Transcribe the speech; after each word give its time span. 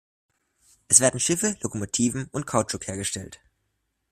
Es 0.87 0.99
werden 0.99 1.19
Schiffe, 1.19 1.57
Lokomotiven 1.61 2.27
und 2.31 2.47
Kautschuk 2.47 2.87
hergestellt. 2.87 3.39